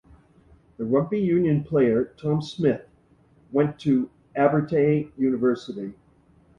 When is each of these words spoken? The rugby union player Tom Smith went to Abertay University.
The 0.77 0.83
rugby 0.83 1.19
union 1.19 1.63
player 1.63 2.05
Tom 2.19 2.41
Smith 2.41 2.87
went 3.51 3.77
to 3.81 4.09
Abertay 4.35 5.11
University. 5.15 5.93